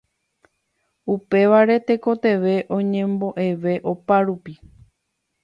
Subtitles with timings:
[1.13, 4.53] Upévare tekotevẽ oñemboʼeve opárupi.